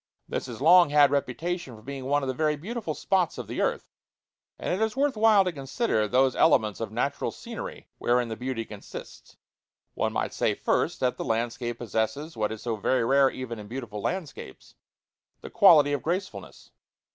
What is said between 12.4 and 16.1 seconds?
is so very rare even in beautiful landscapes the quality of